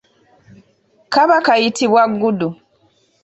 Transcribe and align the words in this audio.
Kaba 1.13 1.35
kayitibwa 1.45 2.03
gudu. 2.21 2.47